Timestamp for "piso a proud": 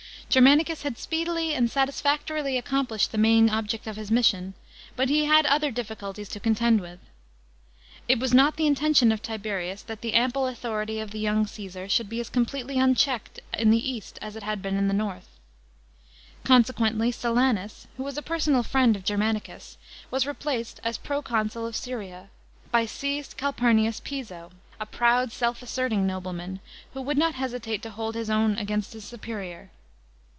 23.99-25.33